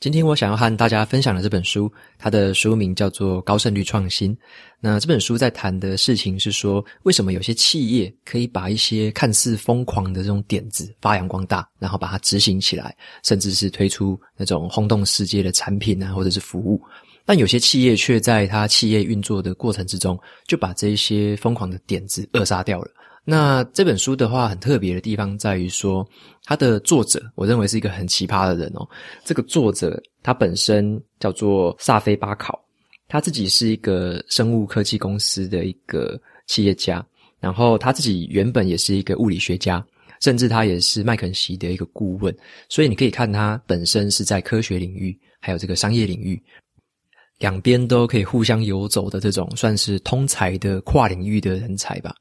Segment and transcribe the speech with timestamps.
[0.00, 4.34] 今天我想要和大家分享的这本书，它的书名叫做《高胜率创新》。
[4.80, 16.80] 那这本书在谈的事情是说，为什么有些企业可以把一些看似疯狂的这种点子发扬光大，然后把它执行起来，甚至是推出那种轰动世界的产品啊，或者是服务。
[17.26, 22.90] 但有些企业却在它企业运作的过程之中，就把这一些疯狂的点子扼杀掉了。
[23.24, 26.06] 那这本书的话，很特别的地方在于说，
[26.44, 28.88] 它的作者，我认为是一个很奇葩的人哦。
[29.24, 32.58] 这个作者他本身叫做萨菲巴考，
[33.08, 37.04] 他自己是一个生物科技公司的一个企业家，
[37.38, 39.84] 然后他自己原本也是一个物理学家，
[40.20, 42.34] 甚至他也是麦肯锡的一个顾问。
[42.68, 46.42] 所以你可以看他本身是在科学领域，还有这个商业领域。
[47.40, 52.14] 两边都可以互相游走的这种，算是通才的跨领域的人才吧。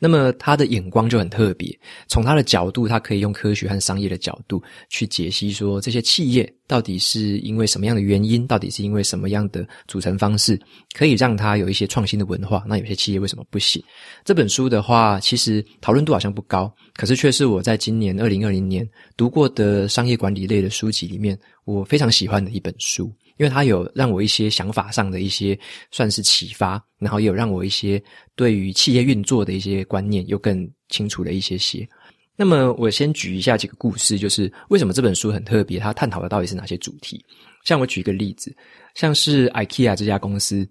[0.00, 10.60] 那么他的眼光就很特别，从他的角度，他可以用科学和商业的角度去解析说，这些企业到底是因为什么样的原因，到底是因为什么样的组成方式，
[10.92, 12.64] 可以让他有一些创新的文化。
[12.66, 13.82] 那有些企业为什么不行？
[14.24, 23.10] 这本书的话，其实讨论度好像不高，可是却是我在今年二零二零年读过的商业管理类的书籍里面，我非常喜欢的一本书。
[23.36, 25.58] 因为它有让我一些想法上的一些
[25.90, 28.02] 算是启发，然后也有让我一些
[28.36, 31.88] 对于企业运作的一些观念又更清楚了一些些。
[32.36, 37.24] 那么我先举一下几个故事，就是为什么这本书很特别，它探讨的到底是哪些主题？
[37.64, 38.54] 像我举一个例子，
[38.94, 40.68] 像是 IKEA 这家公司，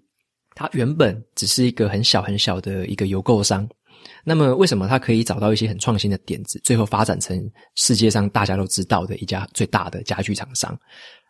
[0.54, 3.66] 它原本只是一个很小很小的一个邮购商，
[4.24, 10.78] 那么为什么它可以找到一些很创新的点子，最后发展成世界上大家都知道的一家最大的家具厂商？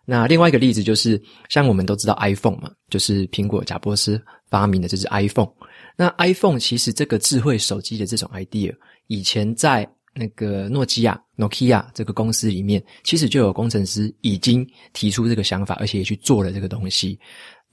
[0.05, 5.51] 那另外一个例子就是，像我们都知道 iPhone 嘛，就是苹果贾伯斯发明的这只 iPhone。
[5.97, 8.75] 那 iPhone 其实这个智慧手机的这种 idea，
[9.07, 17.19] 以前在那个诺基亚 Nokia 这个公司里面，其实就有工程师已经提出这个想法，而且也去做了这个东西。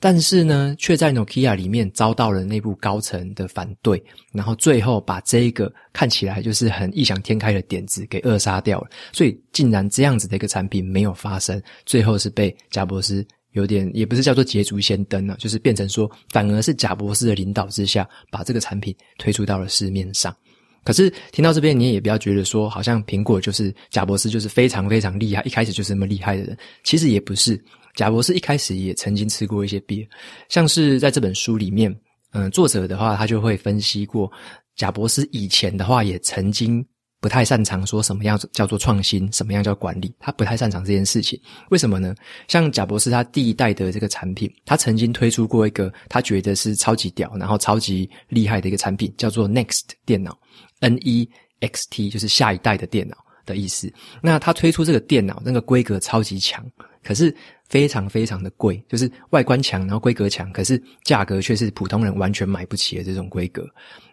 [0.04, 4.04] 但是呢，却在 Nokia 里面遭到了内部高层的反对，
[4.34, 8.90] 然后最后把这一个看起来就是很异想天开的点子给扼杀掉了。
[9.14, 20.36] 所以，竟然这样子的一个产品没有发生，最后是被贾博士有点也不是叫做捷足先登了，就是变成说，反而是贾博士的领导之下，把这个产品推出到了市面上。
[20.84, 27.64] 可是听到这边，你也不要觉得说，好像苹果就是贾博士就是非常非常厉害，一开始就是那么厉害的人，其实也不是。
[27.96, 30.08] 贾博士一开始也曾经吃过一些鳖，
[30.50, 31.94] 像是在这本书里面，
[32.32, 34.32] 嗯，作者的话他就会分析过，
[34.76, 36.86] 贾博士以前的话也曾经
[37.20, 41.40] 不太擅长说什么样叫做创新，什么样叫管理，他不太擅长这件事情。
[41.70, 42.16] 为什么呢？
[42.48, 50.36] 像贾博士他第一代的这个产品，他曾经推出过一个他觉得是超级屌，然后超级厉害的一个产品，叫做 Next 电脑
[50.80, 51.30] ，N E
[51.60, 53.94] X T 就是下一代的电脑的意思。
[54.22, 56.66] 那他推出这个电脑，那个规格超级强，
[57.04, 57.36] 可是。
[57.72, 63.66] 非常非常的贵，就是外观强，然后规格强，可是价格却是普通人完全买不起的这种规格。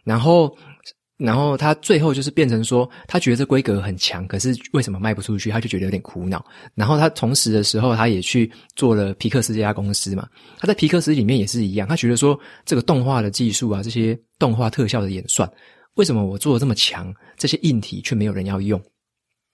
[0.05, 0.57] 然后，
[1.17, 5.51] 然后他最后就是变成说，他觉得这规格很强，可是为什么卖不出去？
[5.51, 6.45] 他就觉得有点苦恼。
[6.77, 10.29] 然后他同时的时候，他也去做了皮克斯这家公司嘛。
[10.59, 15.51] 他在皮克斯里面也是一样，他觉得说，这个动画的技术啊，这些动画特效的演算，
[15.95, 18.81] 为什么我做的这么强，这些硬体却没有人要用？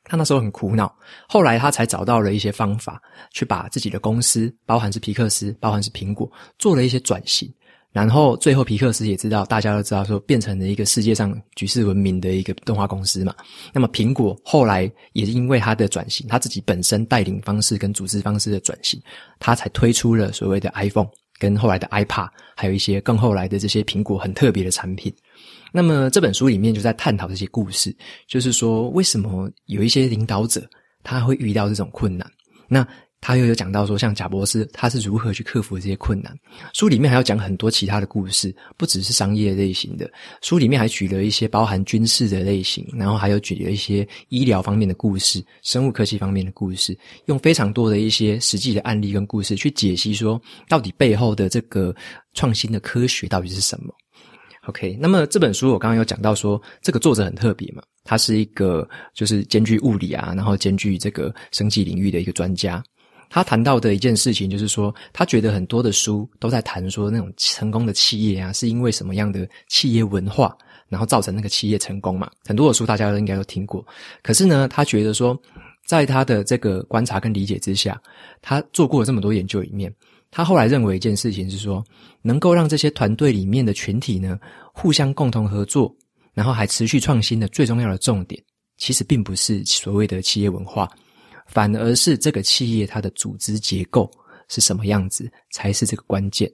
[0.05, 0.95] 他那时候很苦恼，
[1.29, 3.01] 后来他才找到了一些方法，
[3.33, 7.53] 去把自己的公司，包含是皮克斯，包含是苹果，做了一些转型。
[7.91, 13.33] 然后最后皮克斯也知道，大家都知道说，变成了一个世界上举世闻名的一个动画公司嘛。
[13.73, 19.01] 那么苹果后来也因为他的转型，他自己本身带领方式跟组织方式的转型，
[19.39, 21.07] 他才推出了所谓的 iPhone，
[21.39, 25.15] 跟后来的 iPad，还有一些更后来的这些苹果很特别的产品。
[25.77, 27.93] 那么这本书里面就在探讨这些故事，
[28.29, 30.65] 就是说为什么有一些领导者
[31.03, 32.31] 他会遇到这种困难？
[32.69, 32.87] 那
[33.21, 36.33] 他又有讲到说，像贾伯斯他是如何去克服这些困难？
[36.75, 40.09] 书里面还要讲很多其他的故事，不只是商业类型的，
[40.43, 51.93] 书里面还举了一些包含军事的类型，然后还有举了一些医疗方面的故事、生物科技方面的故事，用非常多的一些实际的案例跟故事去解析说，到底背后的这个
[52.35, 53.93] 创新的科学到底是什么
[54.67, 62.83] ？OK，那么这本书我刚刚有讲到说，这个作者很特别嘛，他是一个就是兼具物理啊，然后兼具这个生技领域的一个专家。
[63.31, 70.57] 他谈到的一件事情就是说，他觉得很多的书都在谈说那种成功的企业啊，是因为什么样的企业文化，
[70.89, 72.31] 然后造成那个企业成功嘛。
[72.45, 73.85] 很多的书大家都应该都听过。
[74.23, 75.37] 可是呢，他觉得说，
[75.85, 78.01] 在他的这个观察跟理解之下，
[78.41, 79.93] 他做过了这么多研究里面。
[80.37, 81.81] 他后来认为一件事情是说，
[82.21, 84.37] 能够让这些团队里面的群体呢，
[84.73, 85.95] 互相共同合作，
[86.33, 88.43] 然后还持续创新的最重要的重点，
[88.77, 90.91] 其实并不是所谓的企业文化，
[91.47, 94.11] 反而是这个企业它的组织结构
[94.49, 96.51] 是什么样子才是这个关键。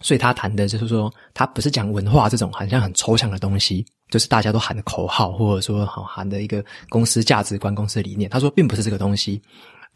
[0.00, 8.30] 所以他谈的就是说，他不是讲文化这种好像很抽象的东西，就是大家都喊的口号，或者说好喊的一个公司价值观、公司理念。
[8.30, 9.42] 他说，并不是这个东西，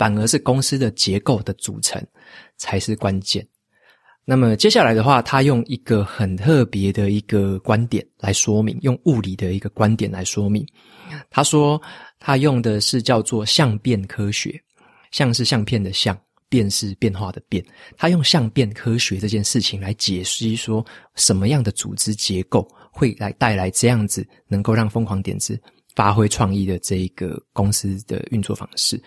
[0.03, 2.05] 反而是公司的结构的组成
[2.57, 3.47] 才是关键。
[4.25, 10.67] 那么接下来的话，他用一个很特别的一个观点来说明，用物理的一个观点来说明。
[11.31, 11.81] 他说，
[12.19, 14.61] 他用的是叫做相变科学，
[15.13, 16.19] 像是相片的相。
[16.49, 17.65] 变是变化的变，
[17.97, 20.85] 他用相变科学这件事情来解释说，
[21.15, 25.59] 什么样的组织结构会来带来这样子能够让疯狂点子
[25.95, 29.03] 发挥创意的这一个公司的运作方式。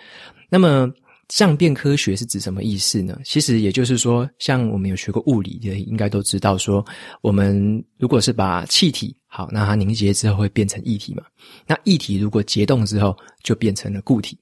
[0.56, 0.90] 那么，
[1.28, 3.20] 相变科学是指什么意思呢？
[3.26, 6.82] 其实也就是说，像我们有学过物理的，应该都知道说，
[7.22, 11.24] 我们如果是把气体好，那它凝结之后会变成液体嘛？
[11.68, 13.14] 那液体如果结冻之后，
[13.44, 14.40] 就变成了固体。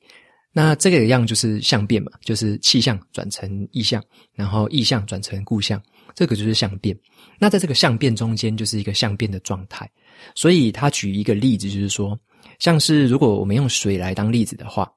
[0.51, 3.99] 那这个样就是相变嘛，就是气象转成意象，
[4.35, 5.81] 然后意象转成固象，
[6.13, 6.95] 这个就是相变。
[7.39, 9.89] 那在这个相变中间，就是一个相变的状态。
[10.35, 12.15] 所以他举一个例子，就是说，
[12.59, 14.87] 像是如果我们用水来当例子的话。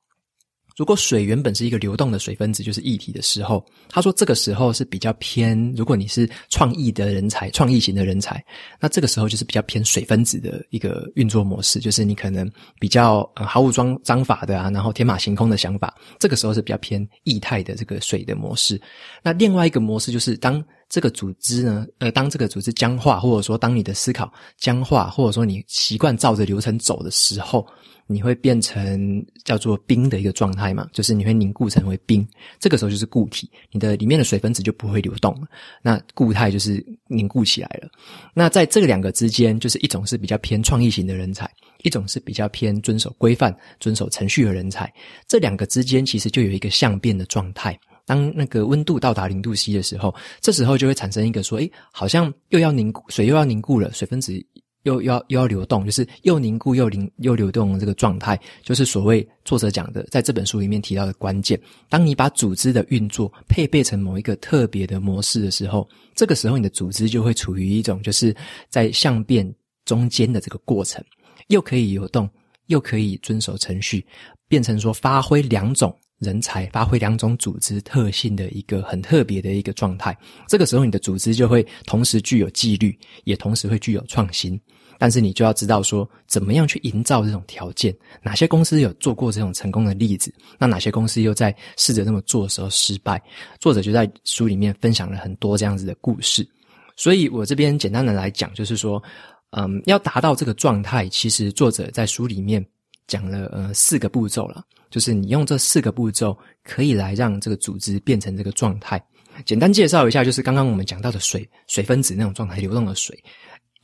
[0.76, 5.72] 如果水原本是一个流动的水分子，就是液体的时候，他说这个时候是比较偏。
[5.74, 8.44] 如果你是创意的人才，创意型的人才，
[8.78, 18.78] 那这个时候就是比较偏水分子的一个运作模式，就是你可能比较呃毫无章章法的啊，然后天马行空的想法，这个时候是比较偏液态的这个水的模式。
[19.22, 27.66] 那另外一个模式就是当这个组织呢，呃，当这个组织僵化，或者说当你的思考僵化，或者说你习惯照着流程走的时候。
[28.08, 32.24] 你会变成叫做冰的一个状态嘛，就是你会凝固成为冰，
[32.60, 35.48] 这个时候就是固体，你的里面的水分子就不会流动了。
[35.82, 37.90] 那固态就是凝固起来了。
[38.32, 41.50] 那在这两个之间，就是一种是比较偏创意型的人才，
[41.82, 44.88] 一种是比较偏遵守规范、遵守程序的人才。
[45.26, 47.76] 这两个之间其实就有一个相变的状态。
[48.06, 54.42] 当那个温度到达零度 C 的时候，这时候就会产生一个说，诶，好像又要凝固，水又要凝固了，水分子。
[54.82, 61.60] 又要又要流动，就是又凝固又凝又流动的这个状态，就是所谓作者讲的，在这本书里面提到的关键。
[61.88, 68.32] 当你把组织的运作配备成某一个特别的模式的时候，这个时候你的组织就会处于一种就是
[68.68, 69.52] 在相变
[69.84, 71.04] 中间的这个过程，
[71.48, 72.30] 又可以流动，
[72.66, 74.06] 又可以遵守程序，
[74.46, 80.16] 变成说发挥两种人才，发挥两种组织特性的一个很特别的一个状态。
[80.48, 84.58] 这个时候你的组织就会同时具有纪律，也同时会具有创新。
[84.98, 87.94] 但是你就要知道说，怎么样去营造这种条件？
[88.22, 90.32] 哪些公司有做过这种成功的例子？
[90.58, 93.22] 那哪些公司又在试着这么做的时候失败？
[93.60, 96.48] 作者就在书里面分享了很多这样子的故事。
[96.96, 99.02] 所以我这边简单的来讲，就是说，
[99.50, 102.64] 嗯，要达到这个状态，其实作者在书里面
[103.06, 104.64] 讲了呃四个步骤了，
[104.96, 106.34] 就是你用这四个步骤
[106.64, 108.98] 可以来让这个组织变成这个状态。
[109.44, 113.14] 简单介绍一下，就是刚刚我们讲到的水水分子那种状态，流动的水。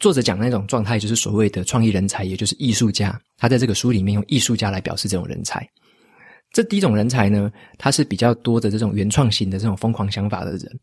[0.00, 3.20] 作者讲那种状态，就是所谓的创意人才，也就是艺术家。
[3.36, 5.68] 他在这个书里面用艺术家来表示这种人才。
[6.50, 10.80] 这第一种人才呢，他是比较多的这种原创型的这种疯狂想法的人，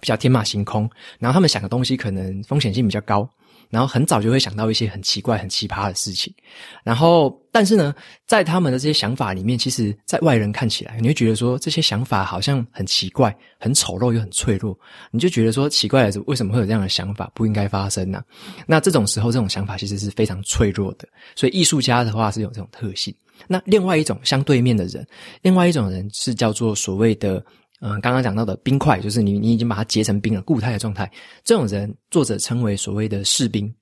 [0.00, 0.90] 比较天马行空，
[1.20, 3.30] 然后他们想的东西可能风险性比较高。
[3.70, 6.34] 然后很早就会想到一些很奇怪、很奇葩的事情，
[6.82, 7.94] 然后但是呢，
[8.26, 14.76] 在他们的这些想法里面，其实在外人看起来，你会觉得说这些想法好像很奇怪、很丑陋又很脆弱，
[15.12, 18.22] 你就觉得说奇怪的是为什么会有这样的想法，不应该发生呢、
[18.66, 21.08] 那这种时候，这种想法其实是非常脆弱的。
[21.36, 23.14] 所以艺术家的话是有这种特性。
[23.46, 25.06] 那另外一种相对面的人，
[25.42, 27.42] 另外一种人是叫做所谓的。
[27.80, 31.10] 嗯，刚刚讲到的冰块，就是你你已经把它结成冰了，固态的状态。
[31.42, 33.72] 这种人，作者称为所谓的士兵。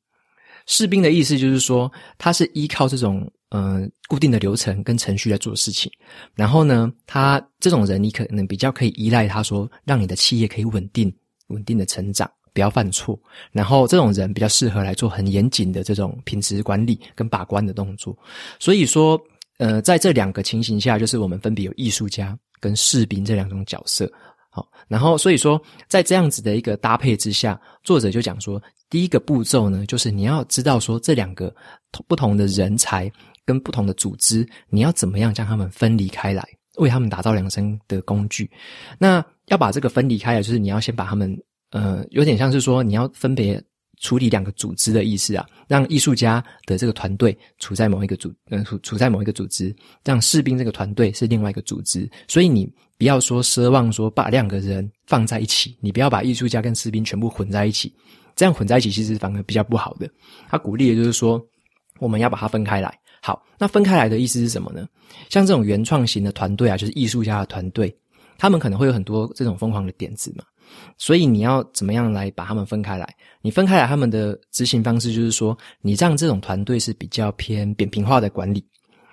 [0.66, 5.90] 士兵的意思就是说，他是依靠这种嗯、固定的流程跟程序来做事情。
[6.34, 11.10] 然后呢，他这种人，你可能比较可以依赖他说，让你的企业可以稳定、
[11.46, 13.18] 稳定的成长，不要犯错。
[13.50, 18.14] 然后这种人比较适合来做很严谨的这种品质管理跟把关的动作。
[18.60, 19.18] 所以说，
[19.56, 22.38] 呃，在这两个情形下，就是我们分别有艺术家。
[22.60, 24.10] 跟士兵这两种角色，
[24.50, 31.54] 好，然后所以说，在这样子的一个搭配之下，作者就讲说，第一个步骤呢，就是你要知道说，这两个
[32.06, 33.10] 不同的人才
[33.44, 36.46] 跟不同的组织，你要怎么样将他们分离开来，
[36.76, 38.50] 为他们打造量身的工具。
[38.98, 41.36] 那要把这个分离开来，就是你要先把他们，
[41.70, 43.62] 呃，有点像是说，你要分别。
[44.00, 49.74] 处理两个组织的意思啊，让艺术家的这个团队处在某一个组，嗯，处处在某一个组织，
[50.04, 52.08] 让士兵这个团队是另外一个组织。
[52.28, 57.92] 所以你不要说奢望说把两个人放在一起，你不要把艺术家跟士兵全部混在一起，
[58.36, 60.08] 这样混在一起其实反而比较不好的。
[60.48, 61.40] 他鼓励的就是说，
[61.98, 62.96] 我们要把它分开来。
[63.20, 64.86] 好，那分开来的意思是什么呢？
[65.28, 67.92] 像这种原创型的团队啊，就是艺术家的团队，
[68.38, 70.44] 他们可能会有很多这种疯狂的点子嘛，
[70.96, 73.08] 所以你要怎么样来把他们分开来？
[73.40, 78.64] 你分开来他们的执行方式，就是说，你让这种团队是比较偏扁平化的管理，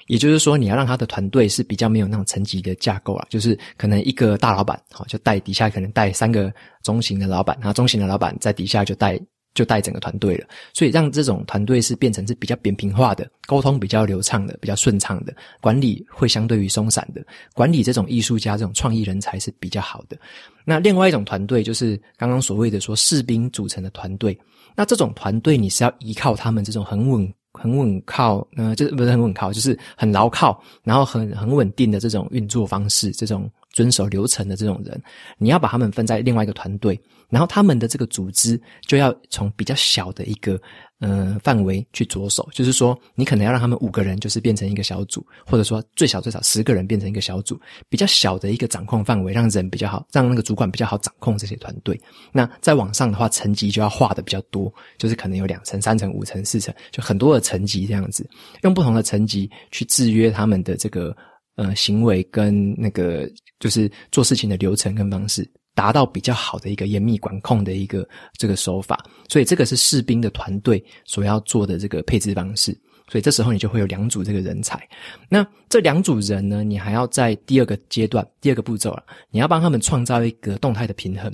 [0.07, 9.19] 也就是说，你要让他的团队是比较没有那种层级的架构啊，就是可能一个大老板，好，就带底下可能带三个中型的老板，然后中型的老板在底下就带。
[9.55, 20.17] 就带整个团队了，所以让这种团队是变成是比较扁平化的，沟通比较流畅的，比较顺畅的，管理会相对于松散的，管理这种艺术家这种创意人才是比较好的。
[20.65, 24.37] 那另外一种团队就是刚刚所谓的说士兵组成的团队，
[24.75, 33.49] 那这种团队你是要依靠他们这种很稳、很稳靠，呃，就是不是很稳靠，就是很牢靠，然后很很稳定的这种运作方式，这种。
[33.75, 34.99] 遵守流程的这种人，
[35.37, 36.97] 你要把他们分在另外一个团队，
[37.29, 40.57] 然后他们的这个组织就要从比较小的一个
[41.01, 51.99] 呃范围去着手，就是说你可能要让他们五个人就是变成一个小组，或者说最少最少十个人变成一个小组，比较小的一个掌控范围，让人比较好，让那个主管比较好掌控这些团队。
[52.31, 58.25] 那再往上的话，层级就要画的比较多，就是可能有两层、三层、五层、四层，就很多的层级这样子，
[58.63, 61.13] 用不同的层级去制约他们的这个。
[61.55, 68.07] 呃，行为跟那个就是做事情的流程跟方式，达到比较好的一个严密管控的一个
[68.37, 68.97] 这个手法，
[69.29, 72.77] 所以这个是士兵的团队所要做的这个配置方式。
[73.07, 74.85] 所以这时候你就会有两组这个人才。
[75.29, 81.31] 那这两组人呢，你还要在第二个阶段、第二个步骤了，你要帮他们创造一个动态的平衡，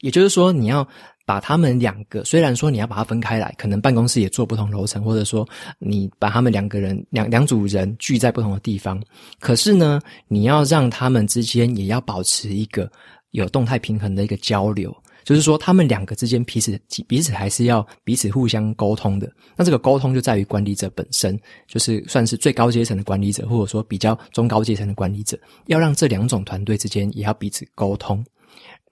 [0.00, 0.88] 也就是说，你要。
[1.26, 9.02] 把他们两个，虽然说你要把它分开来，可能办公室也做不同楼层，或者说你把他们两个人两两组人聚在不同的地方，
[9.40, 12.90] 可是呢，你要让他们之间也要保持一个
[13.30, 16.78] 有动态平衡的一个交流，就是说他们两个之间彼此
[17.08, 19.30] 彼此还是要彼此互相沟通的。
[19.56, 28.22] 那这个沟通就在于管理者本身，就是算是最高阶层的管理者，或者说比较中高阶层的管理者，要让这两种团队之间也要彼此沟通。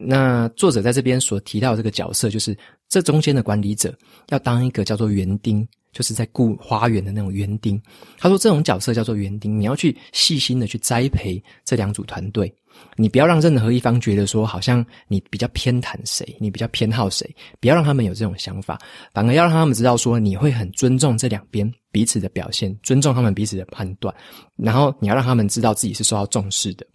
[0.05, 2.57] 那作者在这边所提到这个角色，就是
[2.89, 3.97] 这中间的管理者
[4.29, 7.81] 要当一个叫做园丁，就是在顾花园的那种园丁。
[8.19, 12.53] 他说这种角色叫做园丁，你要去细心的去栽培这两组团队，
[12.97, 17.29] 你不要让任何一方觉得说好像你比较偏袒谁，你比较偏好谁，
[17.61, 18.79] 不要让他们有这种想法，
[19.13, 24.15] 反而要让他们知道说你会很尊重这两边彼此的表现，尊重他们彼此的判断，
[24.57, 26.87] 然后你要让他们知道自己是受到重视的。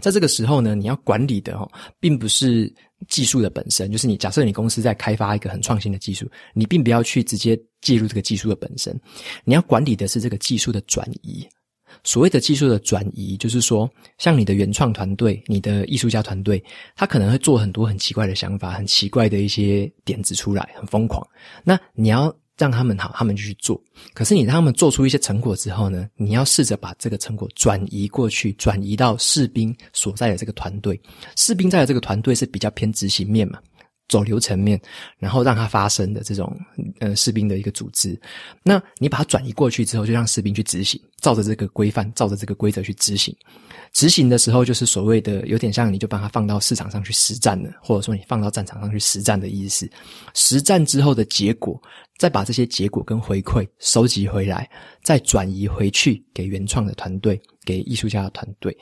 [0.00, 2.72] 在这个时候呢，你要管理的哦，并不是
[3.08, 8.98] 技术的本身，就是你假设你公司在开发一个很创新的技术，你并不要去直接介入这个技术的本身，
[9.44, 11.46] 你要管理的是这个技术的转移。
[12.04, 13.88] 所谓的技术的转移，就是说，
[14.18, 16.62] 像你的原创团队、你的艺术家团队，
[16.94, 21.26] 他可能会做很多很奇怪的想法、很奇怪的一些点子出来，很疯狂。
[21.64, 22.34] 那你要。
[22.56, 23.80] 让他们好，他们就去做。
[24.14, 31.00] 可是你让他们做出一些成果之后呢，你要试着把这个成果转移过去，转移到士兵所在的这个团队。
[31.36, 33.58] 士兵在的这个团队是比较偏执行面嘛，
[34.08, 34.80] 走流程面，
[35.18, 36.56] 然后让它发生的这种
[37.00, 38.18] 呃士兵的一个组织。
[38.62, 43.34] 那你把它转移过去之后，就让士兵去执行，照着这个规范，照着这个规则去执行。
[43.92, 49.88] 执行的时候，就是所谓的有点像，你就把它放到市场上去实战了，或者说你放到战场上去实战的意思。
[50.34, 51.80] 实战之后的结果，
[52.18, 54.68] 再把这些结果跟回馈收集回来，
[55.02, 58.76] 再转移回去给原创的团队，给艺术家的团队。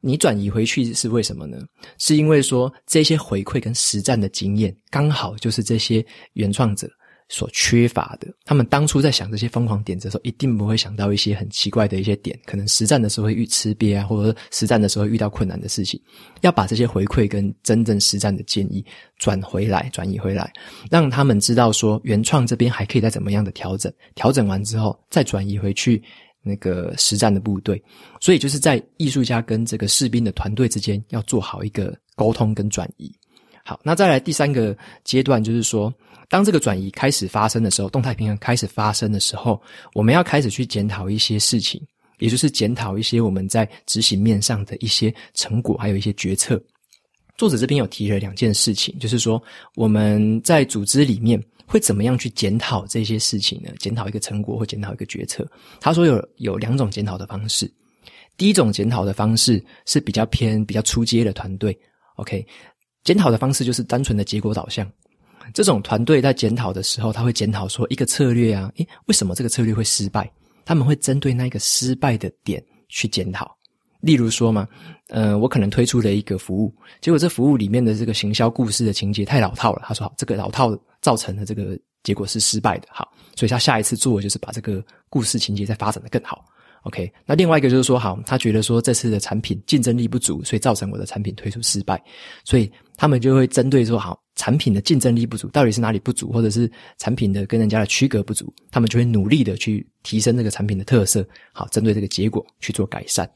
[0.00, 1.58] 你转移回去是为什么呢？
[1.98, 6.88] 是因为说这些回馈跟实战的经验，刚好就是这些原创者。
[7.28, 16.00] 所缺乏的，他们当初在想这些疯狂点子的时候，一定不会想到一些很奇怪的一些点，可能实战的时候会遇吃瘪啊，或者实战的时候遇到困难的事情，
[16.42, 18.84] 要把这些回馈跟真正实战的建议
[19.18, 20.52] 转回来、转移回来，
[20.88, 26.00] 让他们知道说原创这边还可以再怎么样的调整，调整完之后再转移回去
[26.46, 27.82] 那个实战的部队，
[28.20, 33.12] 所以就是在艺术家跟这个士兵的团队之间要做好一个沟通跟转移。
[33.64, 35.92] 好，那再来第三个阶段就是说。
[36.28, 39.62] 当这个转移开始发生的时候，动态平衡开始发生的时候，
[39.94, 41.80] 我们要开始去检讨一些事情，
[42.18, 46.60] 也就是检讨一些我们在执行面上的一些成果，还有一些决策。
[47.36, 49.40] 作者这边有提了两件事情，就是说
[49.76, 53.70] 我们在组织里面会怎么样去检讨这些事情呢？
[53.78, 55.46] 检讨一个成果或检讨一个决策。
[55.80, 57.70] 他说有有两种检讨的方式。
[58.36, 61.76] 第一种检讨的方式是比较偏比较初阶的团队
[62.16, 62.46] ，OK，
[63.02, 64.86] 检讨的方式就是单纯的结果导向。
[65.54, 70.30] 这种团队在检讨的时候，他会检讨说一个策略啊，诶，为什么这个策略会失败？
[70.64, 73.56] 他们会针对那个失败的点去检讨。
[74.00, 74.68] 例如说嘛，
[75.08, 79.82] 呃，我可能推出了一个服务，结果这服务里面的这个行销故事的情节太老套了。
[79.86, 82.88] 他说好，这个老套造成的这个结果是失败的。
[82.90, 86.44] 好，所以他下一次做就是把这个故事情节再发展得更好。
[86.82, 92.02] OK，那另外一个就是说，好，他觉得说这次的产品竞争力不足，所以造成我的产品推出失败，
[92.44, 103.28] 所以他们就会针对说，好，产品的竞争力不足到底是哪里不足，或者是产品的跟人家的区隔不足，他们就会努力的去提升这个产品的特色，好，针对这个结果去做改善。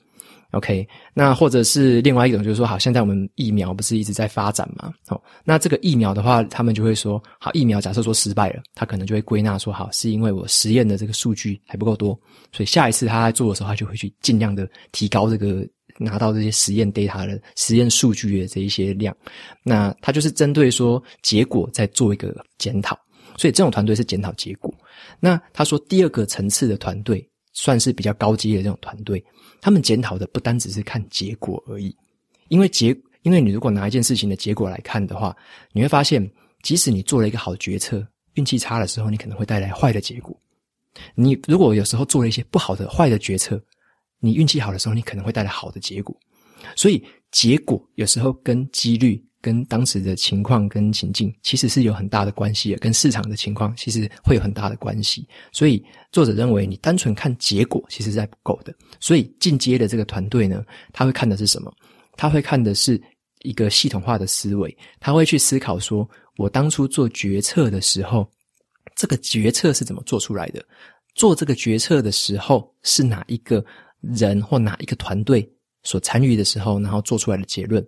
[0.52, 4.92] OK，那或者是另外一种，就是说，好，现在我们疫苗不是一直在发展嘛？
[5.09, 12.19] 哦，那这个疫苗的话，他们就会说，好，疫苗假设说失败了，他可能就会归纳说，好，是因为我实验的这个数据还不够多，
[12.52, 15.64] 所以下一次他在做的时候，他就会去尽量的提高这个
[15.99, 19.16] 拿到这些实验 data 的实验数据的这一些量。
[19.62, 22.99] 那他就是针对说结果在做一个检讨，
[23.37, 24.75] 所以这种团队是检讨结果。
[25.21, 27.25] 那他说第二个层次的团队
[27.61, 29.23] 算是比较高阶的这种团队。
[29.61, 31.95] 他们检讨的不单只是看结果而已，
[32.49, 35.37] 因为结，因为你如果拿一件事情的结果来看的话，
[35.73, 36.26] 你会发现，
[36.62, 38.02] 即使你做了一个好决策，
[38.33, 40.35] 运气差的时候，你可能会带来坏的结果。
[41.14, 43.62] 你如果有时候做了一些不好的坏的决策，
[44.21, 46.19] 你运气好的时候，你可能会带来好的结果。
[46.75, 49.23] 所以，结果有时候跟几率。
[49.40, 55.26] 跟当时的情况跟情境其实是有很大的关系的，跟市场的情况其实会有很大的关系。
[55.52, 55.82] 所以
[56.12, 58.75] 作者认为，你单纯看结果其实是还不够的。
[59.00, 61.73] 所以进阶的这个团队呢，他会看的是什么？
[62.16, 63.00] 他会看的是
[63.42, 68.28] 一个系统化的思维，他会去思考说，我当初做决策的时候，
[68.94, 70.62] 这个决策是怎么做出来的？
[71.14, 73.64] 做这个决策的时候是哪一个
[74.00, 75.50] 人或哪一个团队
[75.82, 77.82] 所参与的时候，然后做出来的结论。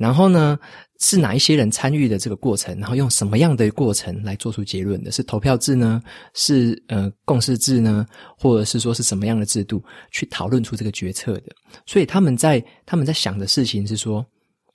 [0.00, 0.58] 然后呢，
[0.98, 2.74] 是哪一些人参与的这个过程？
[2.78, 5.12] 然后用什么样的过程来做出结论的？
[5.12, 6.02] 是投票制呢？
[6.32, 8.06] 是呃共识制呢？
[8.38, 11.54] 或者是说是什么样的制度去讨论出这个决策的？
[11.84, 14.24] 所以他们在他们在想的事情是说，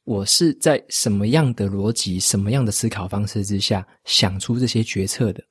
[0.03, 5.43] 我是在什么样的逻辑、什么样的思考方式之下想出这些决策的？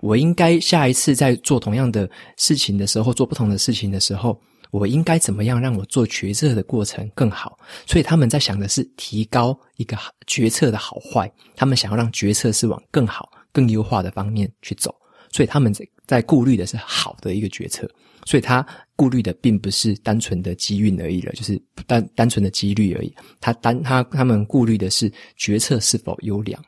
[0.00, 4.38] 我应该下一次在做同样的事情的时候，做不同的事情的时候。
[4.72, 7.58] 我应该怎么样让我做决策的过程更好？
[7.86, 14.94] 所以他们在想的是提高一个决策的好坏，他们想要让决策是往更好、更优化的方面去走。
[15.30, 17.86] 所以他们在在顾虑的是好的一个决策，
[18.24, 23.14] 所以他顾虑的并不是单纯的机运而已了，就是单单纯的几率而已。
[23.42, 26.58] 他单他他们顾虑的是决策是否优良。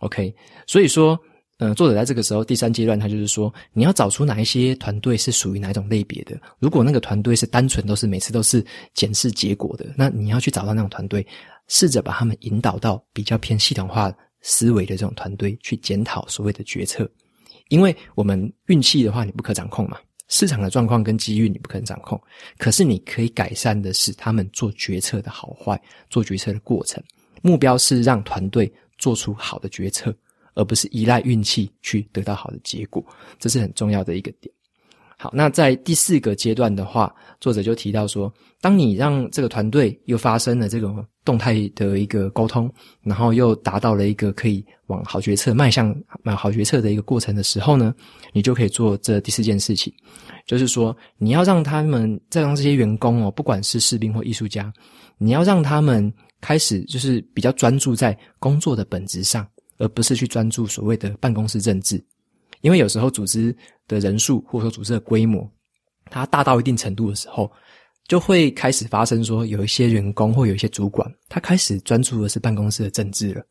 [0.00, 0.34] OK，
[0.66, 1.16] 所以说。
[1.58, 6.38] 嗯，作者在这个时候第三阶段，他就是说，你要找出哪一些团队是属于哪一种类别的。
[6.58, 11.26] 如果那个团队是单纯都是每次都是检视结果的，那你要去找到那种团队，
[11.68, 17.10] 试着把他们引导到比较偏系统化思维的这种团队去检讨所谓的决策。
[17.68, 19.96] 因为我们运气的话，你不可掌控嘛，
[20.28, 22.20] 市场的状况跟机遇你不可能掌控，
[22.58, 27.02] 可是你可以改善的是他们做决策的好坏，做决策的过程。
[27.40, 30.14] 目标是让团队做出好的决策。
[30.56, 33.04] 而不是依赖运气去得到好的结果，
[33.38, 34.52] 这是很重要的一个点。
[35.18, 42.70] 好，那在第四个阶段的话，作者就提到说，当你让这个团队又发生了这种动态的一个沟通，
[43.02, 45.94] 然后又达到了一个可以往好决策迈向
[46.36, 47.94] 好决策的一个过程的时候呢，
[48.34, 49.90] 你就可以做这第四件事情，
[50.44, 54.70] 就是说你要让他们再让这些员工哦，不管是士兵或艺术家，
[55.16, 59.48] 你要让他们开始就是比较专注在工作的本质上。
[59.78, 62.02] 而不是去专注所谓的办公室政治，
[62.60, 63.54] 因为有时候组织
[63.86, 65.48] 的人数或者说组织的规模，
[66.10, 67.50] 它大到一定程度的时候，
[68.08, 73.42] 就会开始发生说有一些员工或有一些主管，他开始专注的是办公室的政治了，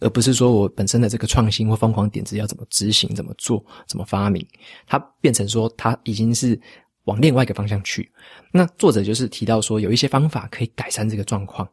[0.00, 4.46] 而不是说我本身的这个创新或疯狂点子要怎么执行、怎么做、怎么发明，
[4.86, 6.60] 它变成说他已经是
[7.04, 8.10] 往另外一个方向去。
[8.52, 11.68] 那作者就是提到说，有一些方法可以改善这个状况。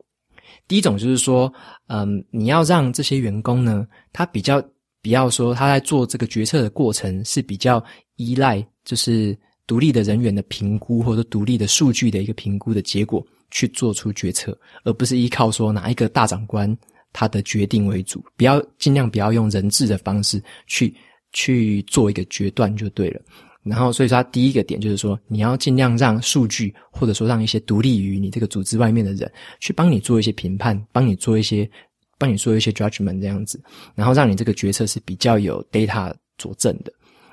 [0.69, 1.51] 第一种就是说，
[1.87, 4.61] 嗯，你要让这些员工呢，他比较
[5.01, 7.83] 不要说他在做这个决策的过程是比较
[8.17, 16.77] 依赖，就是独立的人员的评估或者独立的数据的一个评估的结果去做出决策，而不是依靠说哪一个大长官
[17.11, 20.95] 他的决定为主，不要尽量不要用人治的方式去
[21.33, 23.19] 去做一个决断就对了。
[23.63, 31.69] 然后，所以说，他第一个点就是说，你要尽量让数据，或者说让一些独立于你这个组织外面的人，去帮你做一些评判，帮你做一些，
[32.17, 33.61] 帮你做一些 judgment 这样子，
[33.95, 36.91] 然后让你这个决策是比较有 data 佐证的。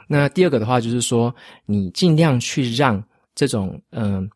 [0.09, 1.35] 那第二个的话，就是说，
[1.65, 3.03] 你尽量去让
[3.35, 4.29] 这种，嗯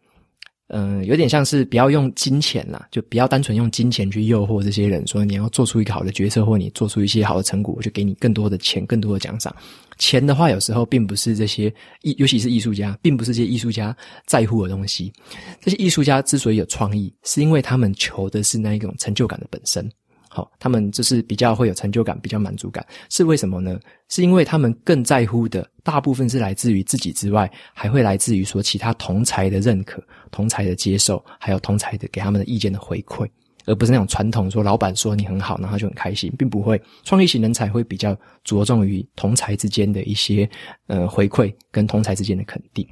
[0.72, 9.54] 嗯、有点像是不要用金钱啦，就不要单纯用金钱去诱惑这些人，说你要做出一个好的决策，或你做出一些好的成果，我就给你更多的钱、更多的奖赏。
[9.98, 13.94] 钱的话，有时候并不是这些艺，尤其是艺术家，并不是这些艺术家
[14.26, 15.12] 在乎的东西。
[15.60, 19.86] 这些艺术家之所以有创意，是因为他们求的是那一种成就感的本身。
[20.32, 23.76] 好，他们就是比较会有成就感，比较满足感，是为什么呢？
[24.08, 33.28] 是因为他们更在乎的大部分是来自于自己之外，还会来自于说其他同才的认可、同才的接受，还有同才的给他们的意见的回馈，
[33.66, 36.80] 而不是那种传统说老板说你很好，然后就很开心，并不会。
[37.02, 40.48] 创意型人才会比较着重于同才之间的一些
[40.86, 42.86] 呃回馈跟同才之间的肯定。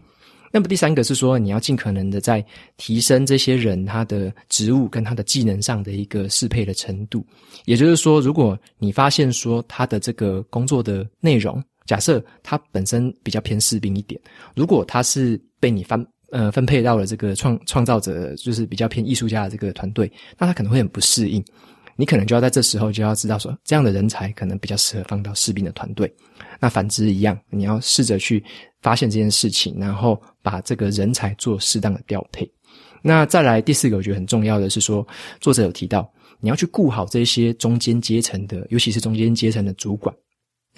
[0.52, 2.44] 那么第三个是说，你要尽可能的在
[2.76, 7.24] 提升这些人他的职务跟他的技能上的一个适配的程度。
[7.64, 14.20] 也就是说，如果你发现说他的这个工作的内容，假设他本身比较偏士兵一点，
[14.54, 21.44] 如果他是被你分呃分配到了这个创创造者，就是比较偏艺术家的这个团队，那他可能会很不适应。
[22.00, 26.10] 你可能就要在这时候就要知道说，这样的人才可能比较适合放到士兵的团队。
[26.60, 28.42] 那反之一样，你要试着去
[28.82, 32.48] 发现这件事情，然后把这个人才做适当的调配。
[33.02, 35.04] 那再来第四个，我觉得很重要的是说，
[35.40, 36.08] 作者有提到，
[36.38, 40.14] 你要去顾好这些中间阶层的，尤其是中间阶层的主管。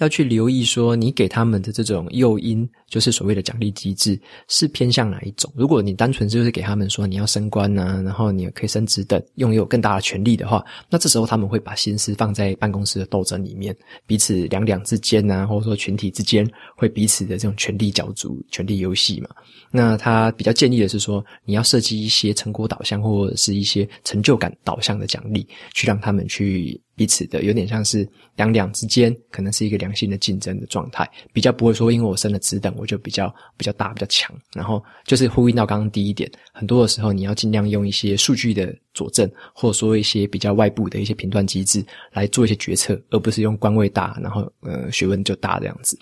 [0.01, 5.51] 要去留意说，你给他们的这种诱因，就是所谓的奖励机制，是偏向哪一种？
[5.55, 13.75] 如果你单纯就是给他们说你要升官啊，然后你可以升职等，拥有更大的权力的话，那这时候他们会把心思放在办公室的斗争里面，
[14.07, 19.29] 彼此两两之间啊，或者说群体之间会彼此的这种权力角逐、权力游戏嘛。
[19.71, 26.81] 那他比较建议的是说，你要设计一些成果导向或者是一些成就感导向的奖励，去让他们去。
[26.95, 34.35] 彼此的有点像是两两之间，可能是一个良性的竞争的状态，比较不会说因为我升了职等，我就比较比较大比较强。
[34.53, 45.97] 然后就是呼应到刚刚第一点，很多的时候你要尽量用一些数据的佐证，或者说一些比较外部的一些评断机制来做一些决策，而不是用官位大，然后呃学问就大这样子。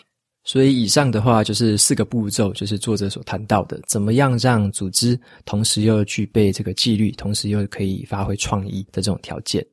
[0.45, 9.63] 所以以上的话就是四个步骤，就是作者所谈到的，怎么样让组织同时又具备这个纪律，同时又可以发挥创意的这种条件。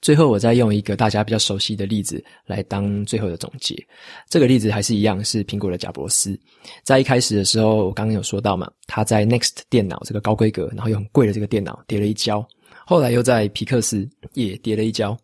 [0.00, 3.74] 最后，我再用一个大家比较熟悉的例子来当最后的总结。
[4.28, 6.38] 这个例子还是一样，是苹果的贾伯斯。
[6.84, 12.46] 在一开始的时候，我刚刚有说到嘛，他在 Next 电脑这个高规格，然后又很贵的这个电脑跌了一跤。
[12.86, 15.16] 后来又在皮克斯也跌了一跤。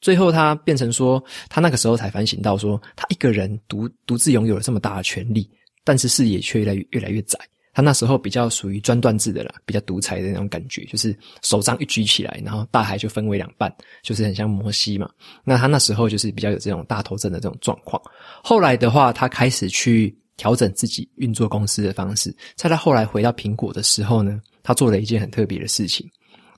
[0.00, 5.48] 最后，他变成说，他那个时候才反省到说，他一个人独独自拥有了这么大的权力，
[5.84, 7.38] 但是视野却越来越越来越窄。
[7.74, 15.10] 他那时候比较属于专断制的啦，比较独裁的那种感觉，就是手杖一举起来，然后大海就分为两半，就是很像摩西嘛。
[15.42, 18.00] 那他那时候就是比较有这种大头症的这种状况。
[18.42, 22.34] 后来的话，他开始去调整自己运作公司的方式。
[22.54, 26.08] 在他后来回到苹果的时候呢，他做了一件很特别的事情，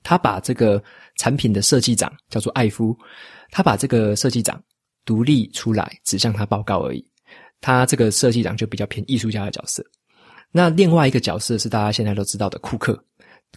[0.03, 0.81] 他把这个
[1.17, 2.95] 产品的设计长叫做艾夫，
[3.49, 4.61] 他把这个设计长
[5.03, 7.03] 独立出来，只向他报告而已。
[7.59, 9.83] 他这个设计长就比较偏艺术家的角色。
[10.51, 13.01] 那另外一个角色是大家现在都知道的库克，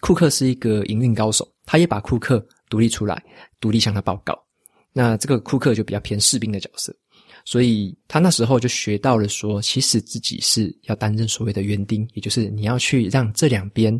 [0.01, 3.23] 库克是一个营运高手，他也把库克独立出来，
[3.59, 4.37] 独立向他报告。
[4.93, 6.93] 那这个库克就比较偏士兵的角色，
[7.45, 13.99] 所以他那时候就学到了说，其实自己是要担任所谓的园丁，也就是你要去让这两边，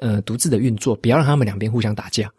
[0.00, 2.30] 呃，独自的运作，不要让他们两边互相打架。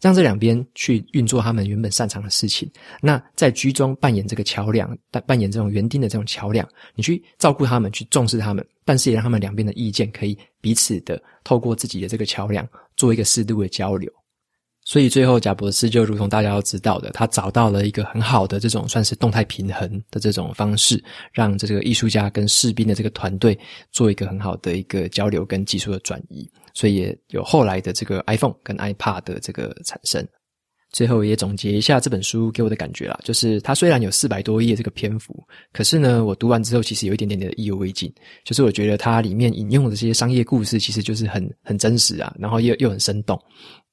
[0.00, 2.68] 让这两边去运作他们原本擅长的事情，
[3.00, 14.10] 那在居中扮演这个桥梁，扮扮演这种园丁的这种桥梁，你去照顾他们，去重视他们，但是也让他们两边的意见可以彼此的透过自己的这个桥梁做一个适度的交流。
[14.84, 23.56] 所以最后，贾伯斯就如同大家都知道的，他找到了一个很好的这种算是动态平衡的这种方式，让这个艺术家跟士兵的这个团队
[23.92, 26.50] 做一个很好的一个交流跟技术的转移。
[26.74, 30.26] 所以也有后来的这个 iPhone 跟 iPad 的这个产生。
[30.90, 35.42] 最后也总结一下这本书给我的感觉啦，就是它虽然有四百多页这个篇幅，
[35.72, 38.12] 可是呢，我读完之后其实有一点点的意犹未尽。
[38.44, 43.40] 就是我觉得它里面引用的这些商业故事，其实就是很很真实啊，然后又又很生动，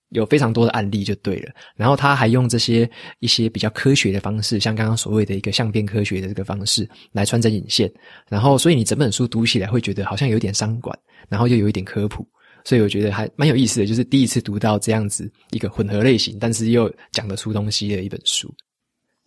[0.09, 1.51] 有非常多的案例就对了。
[1.75, 7.91] 然后他还用这些一些比较科学的方式，像刚刚所谓的一个相变科学的这个方式来穿针引线，
[8.29, 12.27] 然后所以你整本书读起来会觉得好像有点伤管，然后又有一点科普。
[12.65, 18.53] 所以我觉得还蛮有意思的，就是第一次读到这样子一个混合类型，但是又讲得出东西的一本书。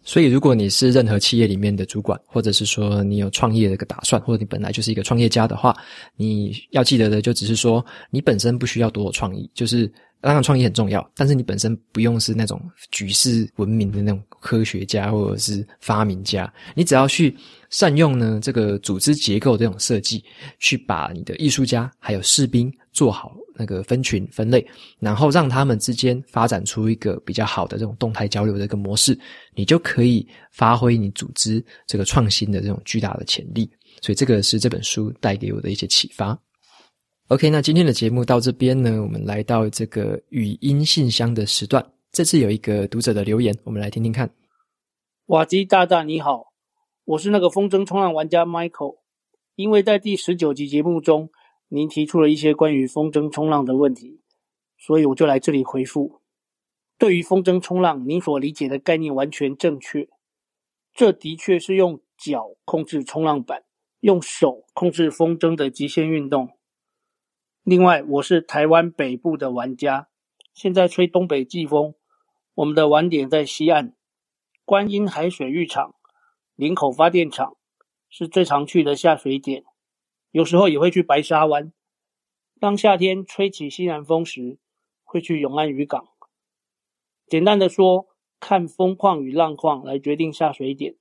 [0.05, 5.75] 所以如果你是任何企业里面的主管，或者是说你有创业的一个打算，或者你本来就是一个创业家的话，
[6.16, 9.90] 你要记得的就只是说，你本身不需要多有创意，就是
[10.22, 12.58] 当然创意很重要，但是你本身不用是那种
[12.90, 17.37] 举世闻名的那种科学家或者是发明家，你只要去。
[17.72, 20.22] 善用呢这个组织结构这种设计，
[20.58, 24.62] 去把你的艺术家还有士兵做好那个分群分类，
[24.98, 29.18] 然后让他们之间发展出一个比较好的这种动态交流的一个模式，
[29.54, 33.70] 你就可以发挥你组织这个创新的这种巨大的潜力。
[34.02, 36.38] 所以这个是这本书带给我的一些启发。
[37.33, 41.83] OK，那今天的节目到这边呢，我们来到这个语音信箱的时段。
[42.11, 44.31] 这次有一个读者的留言，我们来听听看。
[45.29, 46.53] 瓦基大大你好，
[47.05, 48.99] 我是那个风筝冲浪玩家 Michael。
[49.55, 51.31] 因为在第十九集节目中，
[51.68, 54.21] 您提出了一些关于风筝冲浪的问题，
[54.77, 56.21] 所以我就来这里回复。
[56.99, 60.07] 对于风筝冲浪，您所理解的概念完全正确。
[60.92, 63.62] 这的确是用脚控制冲浪板，
[64.01, 66.51] 用手控制风筝的极限运动。
[67.64, 70.09] 另外，我是台湾北部的玩家，
[70.53, 71.94] 现在吹东北季风。
[72.55, 73.94] 我们的玩点在西岸，
[74.64, 75.94] 观音海水浴场、
[76.57, 77.57] 林口发电厂
[78.09, 79.62] 是最常去的下水点，
[80.33, 81.72] 有时候也会去白沙湾。
[82.59, 84.59] 当夏天吹起西南风时，
[85.05, 86.09] 会去永安渔港。
[87.29, 88.09] 简单的说，
[88.40, 90.96] 看风况与浪况来决定下水点。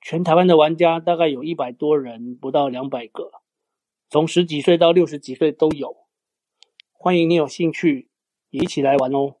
[0.00, 3.30] 全台湾的玩家大概有一百多人，不到两百个，
[4.12, 5.96] 从十几岁到六十几岁都有。
[6.92, 8.10] 欢迎你有兴趣
[8.50, 9.36] 也一起来玩哦。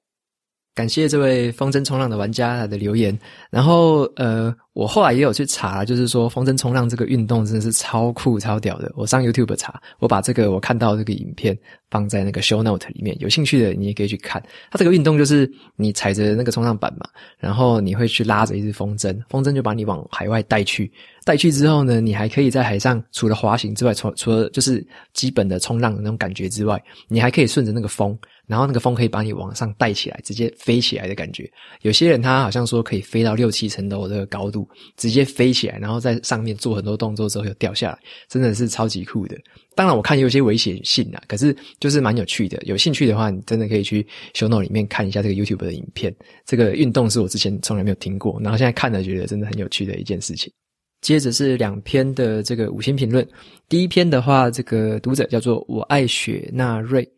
[0.74, 3.18] 感谢这位风筝冲浪的玩家的留言，
[3.50, 8.90] 然后呃，我后来也有去查，就是说风筝冲浪这个运动真的是超酷超屌的。
[8.96, 11.56] 我上 YouTube 查，我把这个我看到这个影片
[11.90, 14.42] 放在那个 Show Note 里面，有兴趣的你也可以去看。
[14.70, 17.06] 它这个运动就是你踩着那个冲浪板嘛，
[17.38, 20.90] 然后你会去拉着一只风筝，风筝就把你往海外带去，
[21.24, 24.82] 带去之后呢，你还可以在海上除了滑行之外，除除了就是
[25.12, 28.18] 基本的冲浪的那种感觉之外，你还可以顺着那个风。
[28.44, 31.50] 然后那个风可以把你往上带起来，直接飞起来的感觉。
[31.82, 34.61] 有些人他好像说可以飞到六七层楼的高度，
[34.96, 37.98] 直接飞起来，然后在上面做很多动作之后又掉下来，
[38.28, 39.36] 真的是超级酷的。
[39.74, 42.62] 当然我看有些危险性啊，可是就是蛮有趣的。
[42.64, 46.14] 有兴趣的话，你真的可以去 show note 里面看一下这个 YouTube 的影片。
[46.44, 50.52] 这个运动是我之前从来没有听过，然后现在看了觉得真的很有趣的一件事情。
[51.00, 53.26] 接着是两篇的这个五星评论，
[53.68, 57.08] 第一篇的话，这个读者叫做我爱雪纳瑞。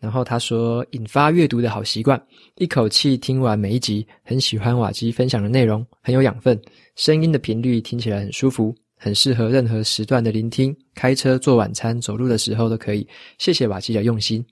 [0.00, 2.20] 然后他说：“引发阅读的好习惯，
[2.56, 6.58] 一口气听完每一集，很喜欢瓦基分享的内容，很有养分。
[6.96, 10.74] 声音的频率听起来很舒服，很适合任何时段的聆听。
[10.94, 13.06] 开车、做晚餐、走路的时候都可以。
[13.36, 14.42] 谢谢瓦基的用心。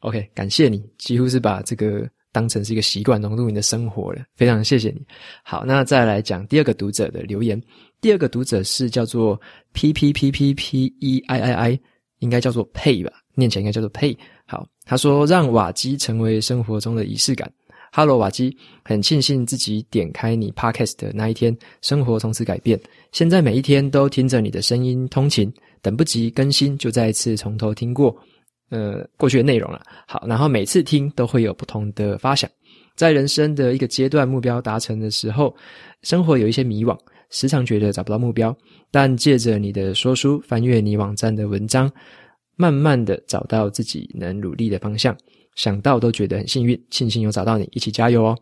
[0.00, 4.22] OK，感谢你，几乎是把这个当成是一个习惯融入你的生活了。
[4.36, 5.02] 非常谢谢你。
[5.42, 7.60] 好，那再来讲第二个读者的留言。
[8.02, 9.38] 第二个读者是叫做
[9.72, 11.80] P P P P P E I I I，
[12.18, 14.16] 应该叫做 Pay 吧，念起来应该叫做 Pay。
[14.46, 17.48] 好。”他说：“让瓦基成为生活中的仪式感。
[17.92, 22.80] ”Hello，瓦基，很庆幸自己点开你 Podcast 的那一天，生活从此改变。
[23.12, 28.16] 现在每一天都听着你的声音通勤，等不及更新就再一次从头听过，
[28.70, 29.80] 呃，过去的内容了。
[30.08, 32.50] 好，然后每次听都会有不同的发想。
[32.96, 35.54] 在人生的一个阶段目标达成的时候，
[36.02, 36.98] 生活有一些迷惘，
[37.30, 38.56] 时常觉得找不到目标。
[38.90, 41.90] 但借着你的说书，翻阅你网站的文章。
[42.60, 45.16] 慢慢的找到自己能努力的方向，
[45.54, 48.38] 想到都觉得很幸运，庆幸有找到你，一起加油哦。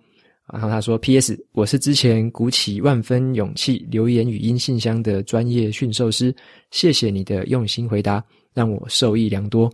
[0.52, 1.38] 然后他说：“P.S.
[1.52, 6.34] 我是之前鼓起万分勇气留言语音信箱的专业驯兽师，
[6.72, 9.72] 谢谢你的用心回答，让我受益良多。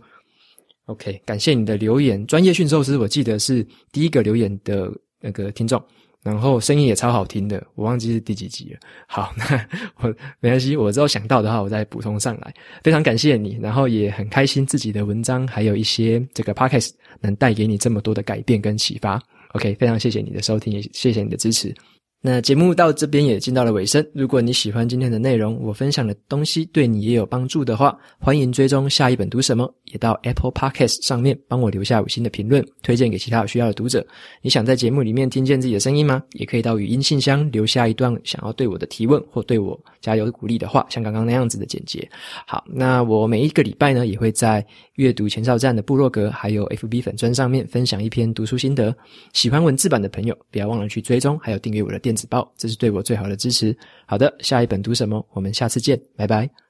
[0.85, 2.23] ”OK，感谢你的留言。
[2.27, 5.83] 专业驯兽师，我记得是第一个留言的那个听众。
[6.25, 8.79] 然后声音也超好听的，我忘记是第几集了。
[9.05, 9.45] 好，那
[10.01, 12.51] 我没关系，我之后想到的话，我再补充上来。
[12.83, 16.89] 非常感谢你，然后也很开心自己的文章还有一些这个 podcast
[17.21, 19.21] 能带给你这么多的改变跟启发。
[19.49, 21.71] OK，非常谢谢你的收听，也谢谢你的支持。
[22.21, 24.03] 那节目到这边也进到了尾声。
[24.11, 34.03] 如果你喜欢今天的内容，我分享的东西对你也有帮助的话，欢迎追踪下一本读什么，也到 Apple Podcast 上面帮我留下五星的评论，推荐给其他有需要的读者。
[34.41, 36.23] 你想在节目里面听见自己的声音吗？
[36.31, 42.09] 也可以到语音信箱留下一段想要对我的提问或对我加油鼓励的话，像刚刚那样子的简洁。
[42.47, 48.95] 好，那我每一个礼拜呢，也会在阅读前哨站的部落格还有 FB 粉专上面分享一篇读书心得。
[49.33, 53.75] 喜欢文字版的朋友，不要忘了去追踪还有订阅我的电电子报，这是对我最好的支持。
[54.05, 55.23] 好的，下一本读什么？
[55.33, 56.64] 我们下次见，拜拜。